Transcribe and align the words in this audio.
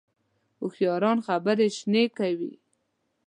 هوښیاران 0.59 1.17
خبرې 1.27 1.67
شنې 1.77 2.03
کوي 2.17 2.53